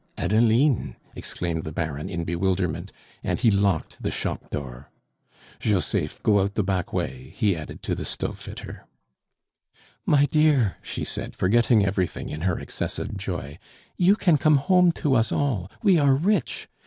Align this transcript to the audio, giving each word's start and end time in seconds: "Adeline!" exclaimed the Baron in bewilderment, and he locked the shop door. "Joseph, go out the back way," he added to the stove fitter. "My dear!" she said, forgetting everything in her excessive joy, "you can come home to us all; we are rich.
"Adeline!" 0.17 0.95
exclaimed 1.15 1.61
the 1.61 1.71
Baron 1.71 2.09
in 2.09 2.23
bewilderment, 2.23 2.91
and 3.23 3.37
he 3.39 3.51
locked 3.51 4.01
the 4.01 4.09
shop 4.09 4.49
door. 4.49 4.89
"Joseph, 5.59 6.23
go 6.23 6.39
out 6.39 6.55
the 6.55 6.63
back 6.63 6.91
way," 6.91 7.31
he 7.35 7.55
added 7.55 7.83
to 7.83 7.93
the 7.93 8.03
stove 8.03 8.39
fitter. 8.39 8.87
"My 10.03 10.25
dear!" 10.25 10.77
she 10.81 11.03
said, 11.03 11.35
forgetting 11.35 11.85
everything 11.85 12.29
in 12.29 12.41
her 12.41 12.59
excessive 12.59 13.15
joy, 13.15 13.59
"you 13.95 14.15
can 14.15 14.39
come 14.39 14.57
home 14.57 14.91
to 14.93 15.13
us 15.13 15.31
all; 15.31 15.69
we 15.83 15.99
are 15.99 16.15
rich. 16.15 16.67